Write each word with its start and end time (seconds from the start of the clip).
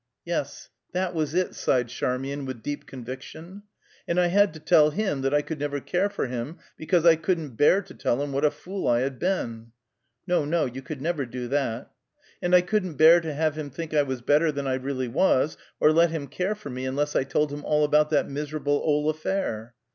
"Yes, 0.25 0.69
that 0.93 1.13
was 1.13 1.35
it," 1.35 1.53
sighed 1.53 1.89
Charmian, 1.89 2.43
with 2.45 2.63
deep 2.63 2.87
conviction. 2.87 3.61
"And 4.07 4.19
I 4.19 4.29
had 4.29 4.51
to 4.55 4.59
tell 4.59 4.89
him 4.89 5.21
that 5.21 5.31
I 5.31 5.43
could 5.43 5.59
never 5.59 5.79
care 5.79 6.09
for 6.09 6.25
him, 6.25 6.57
because 6.75 7.05
I 7.05 7.15
couldn't 7.15 7.51
bear 7.55 7.83
to 7.83 7.93
tell 7.93 8.19
him 8.23 8.31
what 8.31 8.43
a 8.43 8.49
fool 8.49 8.87
I 8.87 9.01
had 9.01 9.19
been." 9.19 9.73
"No, 10.25 10.43
no; 10.43 10.65
you 10.65 10.81
never 10.95 11.21
could 11.23 11.29
do 11.31 11.47
that!" 11.49 11.91
"And 12.41 12.55
I 12.55 12.61
couldn't 12.61 12.95
bear 12.95 13.21
to 13.21 13.31
have 13.31 13.55
him 13.55 13.69
think 13.69 13.93
I 13.93 14.01
was 14.01 14.21
better 14.23 14.51
than 14.51 14.65
I 14.65 14.73
really 14.73 15.07
was, 15.07 15.55
or 15.79 15.91
let 15.91 16.09
him 16.09 16.25
care 16.25 16.55
for 16.55 16.71
me 16.71 16.87
unless 16.87 17.15
I 17.15 17.23
told 17.23 17.53
him 17.53 17.63
all 17.63 17.83
about 17.83 18.09
that 18.09 18.27
miserable 18.27 18.81
old 18.83 19.15
affair." 19.15 19.75